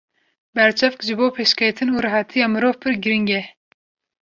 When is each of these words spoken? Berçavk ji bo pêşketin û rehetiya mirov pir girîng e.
Berçavk 0.55 0.99
ji 1.07 1.13
bo 1.19 1.27
pêşketin 1.37 1.89
û 1.95 1.97
rehetiya 2.05 2.47
mirov 2.53 2.75
pir 2.81 2.93
girîng 3.03 3.29
e. 3.39 3.41